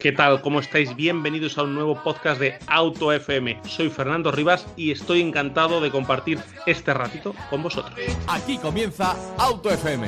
[0.00, 0.42] ¿Qué tal?
[0.42, 0.94] ¿Cómo estáis?
[0.94, 3.62] Bienvenidos a un nuevo podcast de Auto FM.
[3.64, 7.98] Soy Fernando Rivas y estoy encantado de compartir este ratito con vosotros.
[8.28, 10.06] Aquí comienza Auto FM.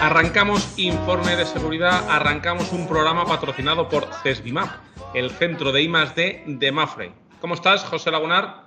[0.00, 4.68] Arrancamos informe de seguridad, arrancamos un programa patrocinado por CESBIMAP,
[5.14, 7.12] el centro de I+D de Mafre.
[7.40, 8.66] ¿Cómo estás, José Lagunar?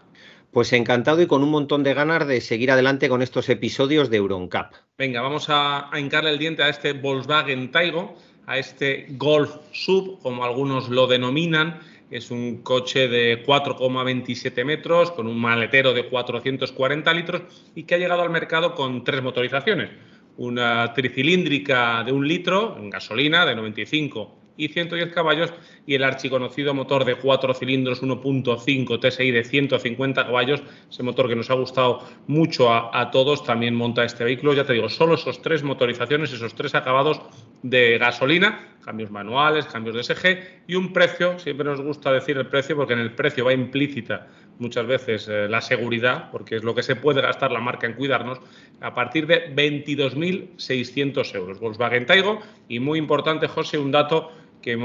[0.51, 4.17] Pues encantado y con un montón de ganas de seguir adelante con estos episodios de
[4.17, 4.73] Euroncap.
[4.97, 8.15] Venga, vamos a, a hincarle el diente a este Volkswagen Taigo
[8.49, 11.81] a este Golf Sub, como algunos lo denominan.
[12.09, 17.43] Es un coche de 4,27 metros con un maletero de 440 litros
[17.75, 19.91] y que ha llegado al mercado con tres motorizaciones.
[20.37, 25.53] Una tricilíndrica de un litro en gasolina de 95 y 110 caballos
[25.85, 31.35] y el archiconocido motor de 4 cilindros 1.5 TSI de 150 caballos, ese motor que
[31.35, 34.53] nos ha gustado mucho a, a, todos, también monta este vehículo.
[34.53, 37.21] Ya te digo, solo esos tres motorizaciones, esos tres acabados
[37.61, 42.47] de gasolina, cambios manuales, cambios de SG y un precio, siempre nos gusta decir el
[42.47, 44.27] precio porque en el precio va implícita
[44.59, 47.93] muchas veces eh, la seguridad, porque es lo que se puede gastar la marca en
[47.93, 48.39] cuidarnos,
[48.81, 51.59] a partir de 22.600 euros.
[51.59, 54.77] Volkswagen Taigo y muy importante, José, un dato que,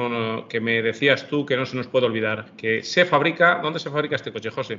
[0.49, 3.91] que me decías tú que no se nos puede olvidar, que se fabrica, ¿dónde se
[3.91, 4.79] fabrica este coche, José?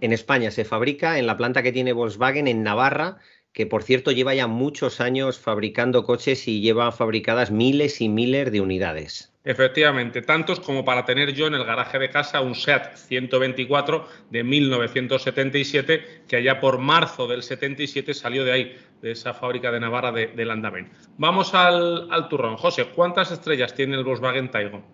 [0.00, 3.16] En España se fabrica en la planta que tiene Volkswagen en Navarra,
[3.56, 8.52] que por cierto lleva ya muchos años fabricando coches y lleva fabricadas miles y miles
[8.52, 9.32] de unidades.
[9.44, 14.44] Efectivamente, tantos como para tener yo en el garaje de casa un SEAT 124 de
[14.44, 20.12] 1977 que allá por marzo del 77 salió de ahí, de esa fábrica de Navarra
[20.12, 20.90] de, de Landamen.
[21.16, 22.58] Vamos al, al turrón.
[22.58, 24.84] José, ¿cuántas estrellas tiene el Volkswagen Taigo?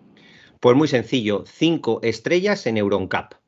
[0.61, 3.42] Pues muy sencillo, cinco estrellas en Euroncap.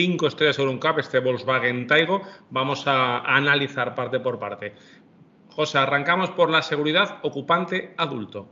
[0.00, 2.22] Cinco estrellas Euroncap, este Volkswagen Taigo.
[2.48, 4.72] Vamos a analizar parte por parte.
[5.50, 8.48] José, arrancamos por la seguridad ocupante adulto.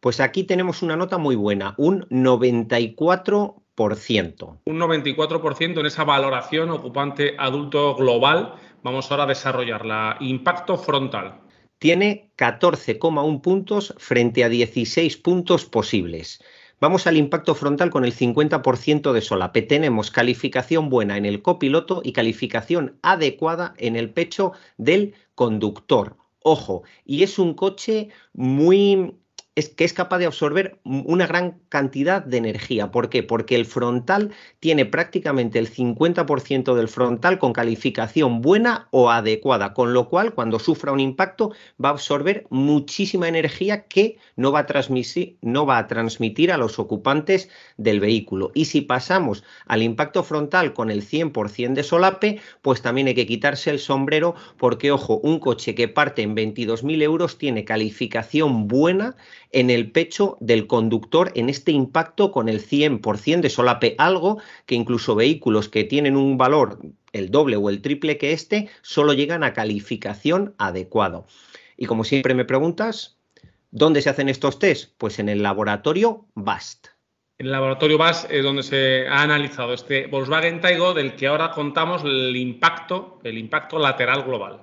[0.00, 4.58] Pues aquí tenemos una nota muy buena, un 94%.
[4.66, 8.56] Un 94% en esa valoración ocupante adulto global.
[8.82, 10.18] Vamos ahora a desarrollarla.
[10.20, 11.40] Impacto frontal.
[11.78, 16.42] Tiene 14,1 puntos frente a 16 puntos posibles.
[16.80, 19.62] Vamos al impacto frontal con el 50% de solape.
[19.62, 26.16] Tenemos calificación buena en el copiloto y calificación adecuada en el pecho del conductor.
[26.40, 29.14] Ojo, y es un coche muy
[29.56, 32.90] es que es capaz de absorber una gran cantidad de energía.
[32.90, 33.22] ¿Por qué?
[33.22, 39.92] Porque el frontal tiene prácticamente el 50% del frontal con calificación buena o adecuada, con
[39.92, 44.66] lo cual cuando sufra un impacto va a absorber muchísima energía que no va a
[44.66, 48.50] transmitir, no va a, transmitir a los ocupantes del vehículo.
[48.54, 53.26] Y si pasamos al impacto frontal con el 100% de solape, pues también hay que
[53.26, 59.14] quitarse el sombrero porque, ojo, un coche que parte en 22.000 euros tiene calificación buena
[59.54, 64.74] en el pecho del conductor en este impacto con el 100% de solape, algo que
[64.74, 66.78] incluso vehículos que tienen un valor
[67.14, 71.26] el doble o el triple que este, solo llegan a calificación adecuado.
[71.76, 73.16] Y como siempre me preguntas,
[73.70, 74.92] ¿dónde se hacen estos test?
[74.98, 76.88] Pues en el laboratorio BAST.
[77.38, 81.52] En el laboratorio BAST es donde se ha analizado este Volkswagen Taigo del que ahora
[81.52, 84.60] contamos el impacto, el impacto lateral global.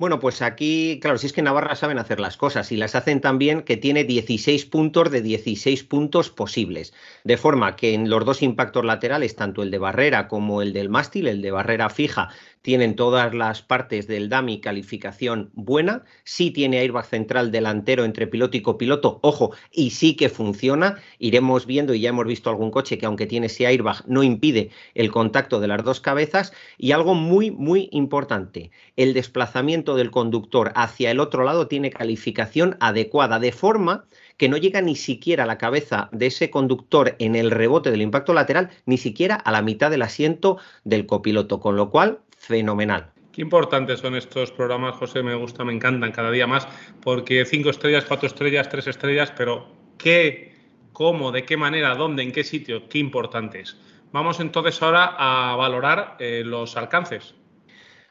[0.00, 3.20] Bueno, pues aquí, claro, si es que Navarra saben hacer las cosas y las hacen
[3.20, 6.94] también que tiene 16 puntos de 16 puntos posibles.
[7.24, 10.88] De forma que en los dos impactos laterales, tanto el de barrera como el del
[10.88, 12.28] mástil, el de barrera fija,
[12.62, 18.56] tienen todas las partes del DAMI calificación buena, sí tiene airbag central delantero entre piloto
[18.56, 22.98] y copiloto, ojo, y sí que funciona, iremos viendo y ya hemos visto algún coche
[22.98, 26.52] que aunque tiene ese airbag no impide el contacto de las dos cabezas.
[26.76, 32.76] Y algo muy, muy importante, el desplazamiento del conductor hacia el otro lado tiene calificación
[32.80, 34.04] adecuada, de forma
[34.36, 38.02] que no llega ni siquiera a la cabeza de ese conductor en el rebote del
[38.02, 43.10] impacto lateral, ni siquiera a la mitad del asiento del copiloto, con lo cual fenomenal.
[43.32, 46.66] Qué importantes son estos programas, José, me gusta, me encantan cada día más,
[47.02, 50.54] porque cinco estrellas, cuatro estrellas, tres estrellas, pero ¿qué,
[50.92, 52.88] cómo, de qué manera, dónde, en qué sitio?
[52.88, 53.76] Qué importantes.
[54.10, 57.34] Vamos entonces ahora a valorar eh, los alcances.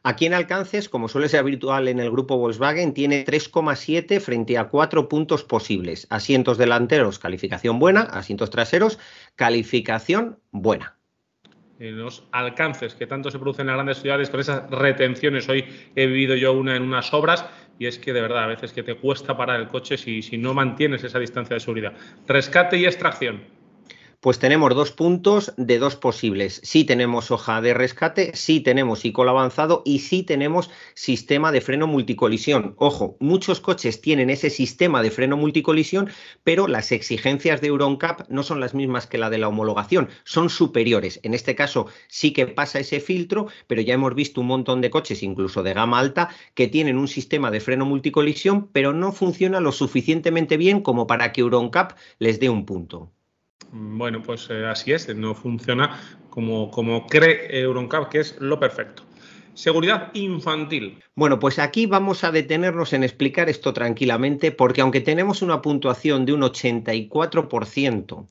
[0.09, 4.69] Aquí en alcances, como suele ser habitual en el grupo Volkswagen, tiene 3,7 frente a
[4.69, 6.07] 4 puntos posibles.
[6.09, 8.03] Asientos delanteros, calificación buena.
[8.03, 8.99] Asientos traseros,
[9.35, 10.95] calificación buena.
[11.79, 15.49] En los alcances que tanto se producen en las grandes ciudades con esas retenciones.
[15.49, 17.45] Hoy he vivido yo una en unas obras
[17.77, 20.37] y es que de verdad a veces que te cuesta parar el coche si, si
[20.37, 21.91] no mantienes esa distancia de seguridad.
[22.27, 23.56] Rescate y extracción
[24.27, 26.59] pues tenemos dos puntos de dos posibles.
[26.61, 31.87] Sí tenemos hoja de rescate, sí tenemos ICOL avanzado y sí tenemos sistema de freno
[31.87, 32.75] multicolisión.
[32.75, 36.09] Ojo, muchos coches tienen ese sistema de freno multicolisión,
[36.43, 40.49] pero las exigencias de EuronCap no son las mismas que la de la homologación, son
[40.49, 41.21] superiores.
[41.23, 44.89] En este caso sí que pasa ese filtro, pero ya hemos visto un montón de
[44.89, 49.61] coches, incluso de gama alta, que tienen un sistema de freno multicolisión, pero no funciona
[49.61, 53.13] lo suficientemente bien como para que EuronCap les dé un punto.
[53.71, 55.99] Bueno, pues eh, así es, no funciona
[56.29, 59.03] como, como cree EuronCap, que es lo perfecto.
[59.53, 60.99] Seguridad infantil.
[61.15, 66.25] Bueno, pues aquí vamos a detenernos en explicar esto tranquilamente, porque aunque tenemos una puntuación
[66.25, 68.27] de un 84%,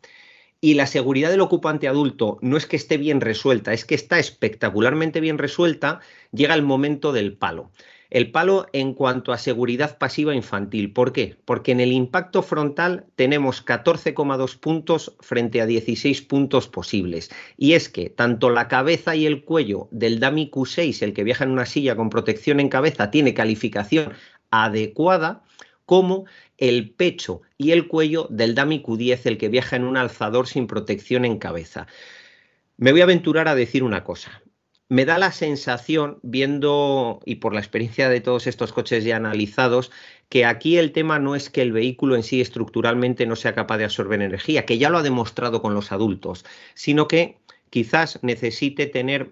[0.60, 4.18] y la seguridad del ocupante adulto no es que esté bien resuelta, es que está
[4.18, 6.00] espectacularmente bien resuelta,
[6.32, 7.70] llega el momento del palo.
[8.10, 10.92] El palo en cuanto a seguridad pasiva infantil.
[10.92, 11.36] ¿Por qué?
[11.44, 17.30] Porque en el impacto frontal tenemos 14,2 puntos frente a 16 puntos posibles.
[17.56, 21.44] Y es que tanto la cabeza y el cuello del Dami Q6, el que viaja
[21.44, 24.12] en una silla con protección en cabeza, tiene calificación
[24.50, 25.42] adecuada,
[25.84, 26.24] como
[26.58, 30.66] el pecho y el cuello del Dami Q10, el que viaja en un alzador sin
[30.66, 31.86] protección en cabeza.
[32.76, 34.42] Me voy a aventurar a decir una cosa
[34.88, 39.90] me da la sensación, viendo y por la experiencia de todos estos coches ya analizados,
[40.28, 43.78] que aquí el tema no es que el vehículo en sí estructuralmente no sea capaz
[43.78, 46.44] de absorber energía, que ya lo ha demostrado con los adultos,
[46.74, 47.38] sino que
[47.70, 49.30] quizás necesite tener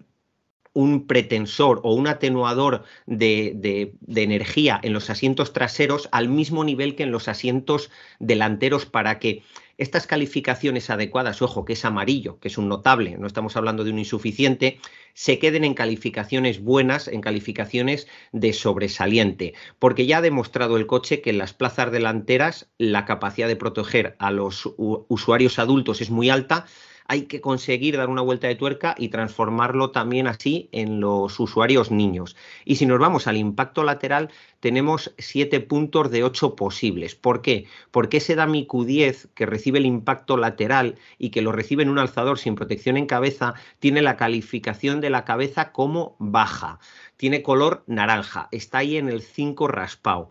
[0.75, 7.05] un pretensor o un atenuador de, energía en los asientos traseros al mismo nivel que
[7.05, 9.43] en los asientos delanteros para que
[9.79, 13.91] estas calificaciones adecuadas, ojo, que es amarillo, que es un notable, no estamos hablando de
[13.91, 14.79] un insuficiente,
[15.15, 21.21] se queden en calificaciones buenas, en calificaciones de sobresaliente, porque ya ha demostrado el coche
[21.21, 26.31] que en las plazas delanteras la capacidad de proteger a los usuarios adultos es muy
[26.31, 26.67] alta,
[27.07, 31.91] hay que conseguir dar una vuelta de tuerca y transformarlo también así en los usuarios
[31.91, 32.37] niños.
[32.65, 34.31] Y si nos vamos al impacto lateral,
[34.61, 37.15] tenemos 7 puntos de 8 posibles.
[37.15, 37.67] ¿Por qué?
[37.91, 41.99] Porque ese DAMI Q10 que recibe el impacto lateral y que lo recibe en un
[41.99, 46.79] alzador sin protección en cabeza, tiene la calificación de la cabeza como baja.
[47.17, 48.49] Tiene color naranja.
[48.51, 50.31] Está ahí en el 5 raspado.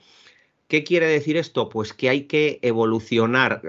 [0.74, 1.70] ¿Qué quiere decir esto?
[1.70, 3.62] Pues que hay que evolucionar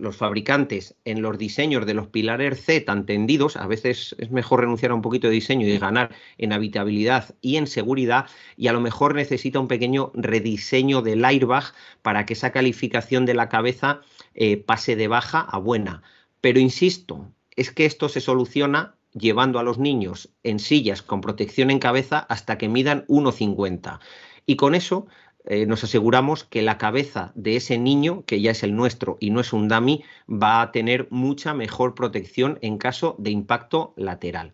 [0.00, 3.56] los fabricantes en los diseños de los pilares C tan tendidos.
[3.56, 7.58] A veces es mejor renunciar a un poquito de diseño y ganar en habitabilidad y
[7.58, 8.26] en seguridad.
[8.56, 11.62] Y a lo mejor necesita un pequeño rediseño del airbag
[12.02, 14.00] para que esa calificación de la cabeza
[14.34, 16.02] eh, pase de baja a buena.
[16.40, 21.70] Pero insisto, es que esto se soluciona llevando a los niños en sillas con protección
[21.70, 24.00] en cabeza hasta que midan 1,50.
[24.44, 25.06] Y con eso
[25.48, 29.30] eh, nos aseguramos que la cabeza de ese niño, que ya es el nuestro y
[29.30, 34.52] no es un dummy, va a tener mucha mejor protección en caso de impacto lateral.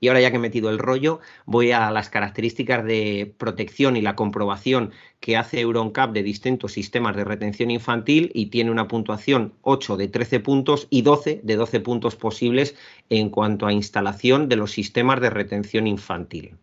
[0.00, 4.00] Y ahora ya que he metido el rollo, voy a las características de protección y
[4.00, 9.54] la comprobación que hace EuronCap de distintos sistemas de retención infantil y tiene una puntuación
[9.62, 12.76] 8 de 13 puntos y 12 de 12 puntos posibles
[13.10, 16.56] en cuanto a instalación de los sistemas de retención infantil.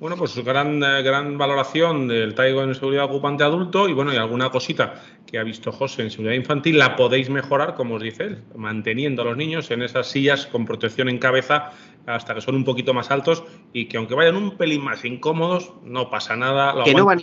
[0.00, 4.16] Bueno, pues gran, eh, gran valoración del Taigo en seguridad ocupante adulto y bueno, y
[4.16, 4.94] alguna cosita
[5.26, 9.20] que ha visto José en seguridad infantil la podéis mejorar, como os dice él, manteniendo
[9.20, 11.72] a los niños en esas sillas con protección en cabeza
[12.06, 15.74] hasta que son un poquito más altos y que aunque vayan un pelín más incómodos,
[15.84, 16.82] no pasa nada.
[16.82, 17.20] que, no van,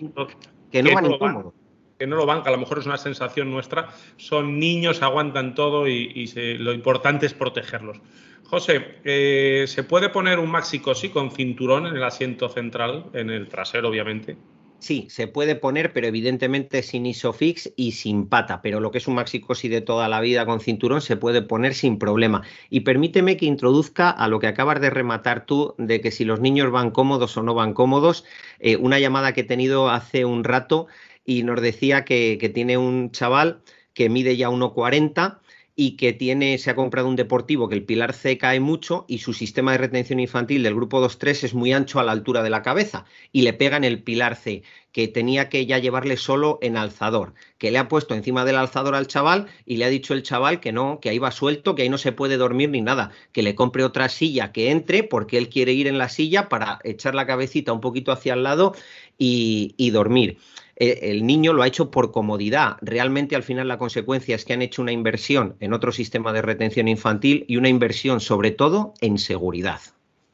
[0.71, 1.53] que no van incómodos
[1.97, 5.87] que no lo que a lo mejor es una sensación nuestra, son niños, aguantan todo
[5.87, 6.27] y,
[6.59, 7.97] lo importante es protegerlos.
[8.43, 13.29] José, eh, ¿se puede poner un maxi cosi con cinturón en el asiento central, en
[13.29, 14.37] el trasero, obviamente?
[14.79, 18.61] Sí, se puede poner, pero evidentemente sin isofix y sin pata.
[18.61, 21.41] Pero lo que es un maxi cosi de toda la vida con cinturón se puede
[21.41, 22.43] poner sin problema.
[22.69, 26.39] Y permíteme que introduzca a lo que acabas de rematar tú, de que si los
[26.41, 28.23] niños van cómodos o no van cómodos,
[28.59, 30.87] eh, una llamada que he tenido hace un rato
[31.27, 33.61] y nos decía que, tiene un chaval
[33.93, 35.39] que mide ya 1,40
[35.75, 39.19] y que tiene, se ha comprado un deportivo que el pilar C cae mucho y
[39.19, 42.49] su sistema de retención infantil del grupo 2-3 es muy ancho a la altura de
[42.49, 46.59] la cabeza y le pega en el pilar C, que tenía que ya llevarle solo
[46.61, 50.13] en alzador, que le ha puesto encima del alzador al chaval y le ha dicho
[50.13, 52.81] el chaval que no, que ahí va suelto, que ahí no se puede dormir ni
[52.81, 56.47] nada, que le compre otra silla que entre porque él quiere ir en la silla
[56.47, 58.73] para echar la cabecita un poquito hacia el lado
[59.19, 60.37] y dormir.
[60.79, 62.77] Eh, el niño lo ha hecho por comodidad.
[62.81, 66.43] Realmente al final la consecuencia es que han hecho una inversión en otro sistema de
[66.43, 69.81] retención infantil y una inversión sobre todo en seguridad.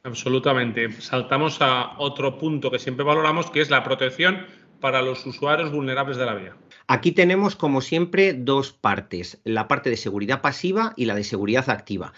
[0.03, 0.91] Absolutamente.
[1.01, 4.45] Saltamos a otro punto que siempre valoramos, que es la protección
[4.81, 6.57] para los usuarios vulnerables de la vía.
[6.87, 11.69] Aquí tenemos, como siempre, dos partes, la parte de seguridad pasiva y la de seguridad
[11.69, 12.11] activa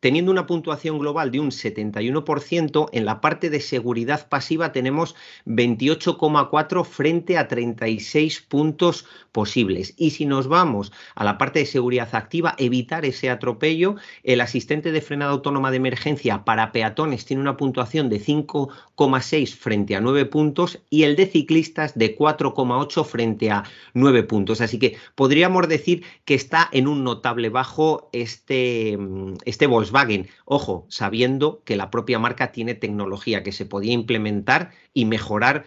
[0.00, 5.14] teniendo una puntuación global de un 71%, en la parte de seguridad pasiva tenemos
[5.46, 9.94] 28,4 frente a 36 puntos posibles.
[9.96, 14.90] Y si nos vamos a la parte de seguridad activa, evitar ese atropello, el asistente
[14.90, 20.24] de frenada autónoma de emergencia para peatones tiene una puntuación de 5,6 frente a 9
[20.26, 23.64] puntos y el de ciclistas de 4,8 frente a
[23.94, 24.60] 9 puntos.
[24.60, 28.98] Así que podríamos decir que está en un notable bajo este,
[29.44, 34.70] este Volkswagen Volkswagen, ojo, sabiendo que la propia marca tiene tecnología que se podía implementar
[34.94, 35.64] y mejorar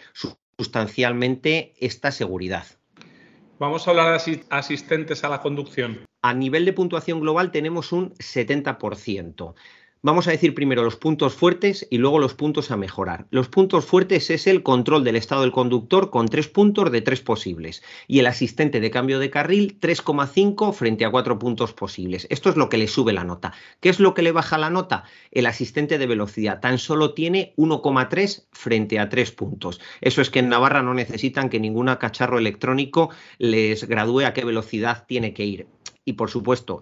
[0.57, 2.65] sustancialmente esta seguridad.
[3.59, 6.05] Vamos a hablar de asistentes a la conducción.
[6.21, 9.55] A nivel de puntuación global tenemos un 70%.
[10.05, 13.25] Vamos a decir primero los puntos fuertes y luego los puntos a mejorar.
[13.29, 17.21] Los puntos fuertes es el control del estado del conductor con tres puntos de tres
[17.21, 22.27] posibles y el asistente de cambio de carril 3,5 frente a cuatro puntos posibles.
[22.29, 23.53] Esto es lo que le sube la nota.
[23.79, 25.05] ¿Qué es lo que le baja la nota?
[25.31, 29.79] El asistente de velocidad tan solo tiene 1,3 frente a tres puntos.
[30.01, 34.43] Eso es que en Navarra no necesitan que ningún cacharro electrónico les gradúe a qué
[34.43, 35.67] velocidad tiene que ir
[36.05, 36.79] y por supuesto,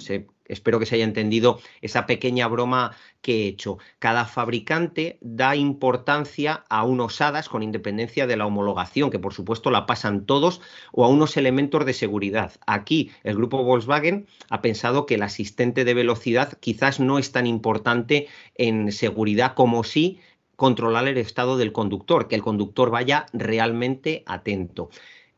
[0.51, 3.77] espero que se haya entendido esa pequeña broma que he hecho.
[3.99, 9.71] Cada fabricante da importancia a unos HADAS con independencia de la homologación, que por supuesto
[9.71, 12.53] la pasan todos, o a unos elementos de seguridad.
[12.67, 17.47] Aquí el grupo Volkswagen ha pensado que el asistente de velocidad quizás no es tan
[17.47, 20.19] importante en seguridad como sí
[20.55, 24.89] controlar el estado del conductor, que el conductor vaya realmente atento.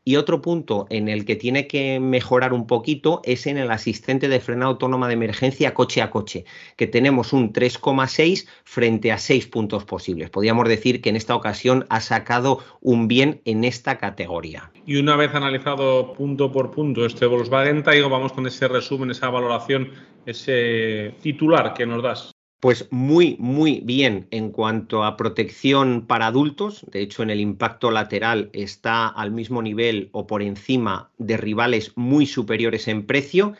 [0.04, 4.28] Y otro punto en el que tiene que mejorar un poquito es en el asistente
[4.28, 6.44] de frenado autónoma de emergencia coche a coche,
[6.76, 10.28] que tenemos un 3,6 frente a 6 puntos posibles.
[10.28, 14.70] Podríamos decir que en esta ocasión ha sacado un bien en esta categoría.
[14.84, 19.30] Y una vez analizado punto por punto este Volkswagen Taigo, vamos con ese resumen, esa
[19.30, 19.90] valoración,
[20.26, 22.33] ese titular que nos das.
[22.60, 26.84] Pues muy, muy bien en cuanto a protección para adultos.
[26.90, 31.92] De hecho, en el impacto lateral está al mismo nivel o por encima de rivales
[31.96, 33.54] muy superiores en precio.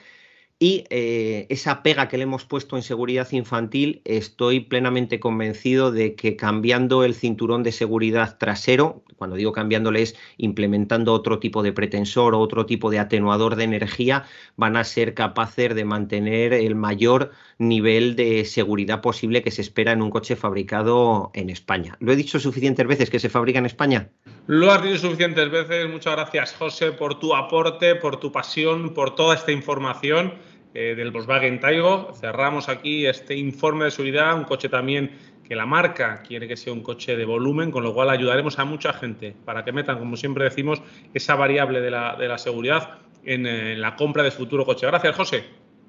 [0.65, 6.15] Y eh, esa pega que le hemos puesto en seguridad infantil, estoy plenamente convencido de
[6.15, 11.75] que cambiando el cinturón de seguridad trasero, cuando digo cambiándole es implementando otro tipo de
[11.75, 14.25] pretensor o otro tipo de atenuador de energía,
[14.57, 19.93] van a ser capaces de mantener el mayor nivel de seguridad posible que se espera
[19.93, 21.99] en un coche fabricado en España.
[22.01, 24.09] ¿Lo he dicho suficientes veces que se fabrica en España?
[24.47, 25.91] Lo has dicho suficientes veces.
[25.91, 30.33] Muchas gracias, José, por tu aporte, por tu pasión, por toda esta información.
[30.75, 32.13] Eh, del Volkswagen Taigo.
[32.15, 35.13] Cerramos aquí este informe de seguridad, un coche también
[35.45, 38.65] que la marca quiere que sea un coche de volumen, con lo cual ayudaremos a
[38.65, 43.81] mucha gente para que metan, como siempre decimos, esa variable de la, seguridad en, en
[43.81, 44.87] la compra de futuro coche.
[44.89, 45.45] Gracias, José.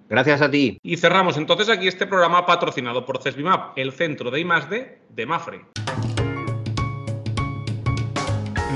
[0.08, 0.78] Gracias a ti.
[0.84, 5.62] Y cerramos entonces aquí este programa patrocinado por CESBIMAP, el centro de I+D de Mafre.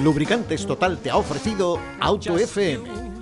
[0.03, 3.08] Lubricantes Total te ha ofrecido Auto FM